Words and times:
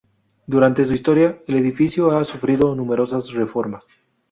Durante 0.47 0.83
su 0.83 0.93
historia, 0.95 1.43
el 1.45 1.57
edificio 1.57 2.09
ha 2.17 2.23
sufrido 2.23 2.73
numerosas 2.73 3.31
reformas. 3.33 3.85